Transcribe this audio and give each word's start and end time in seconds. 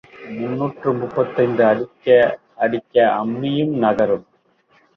முன்னூற்று 0.29 0.93
முப்பத்தைந்து 0.93 1.63
அடிக்க 1.65 2.07
அடிக்க 2.57 2.95
அம்மியும் 3.21 3.73
நகரும். 3.77 4.27